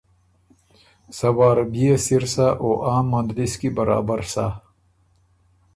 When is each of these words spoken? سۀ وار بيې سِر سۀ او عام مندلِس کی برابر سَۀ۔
سۀ 1.17 1.27
وار 1.37 1.57
بيې 1.71 1.93
سِر 2.05 2.23
سۀ 2.33 2.47
او 2.61 2.69
عام 2.87 3.05
مندلِس 3.11 3.53
کی 3.59 3.69
برابر 3.77 4.19
سَۀ۔ 4.33 4.45